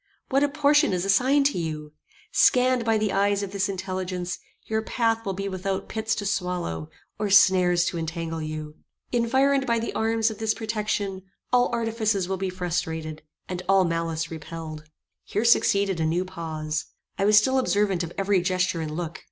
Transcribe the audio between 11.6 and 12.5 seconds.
artifices will be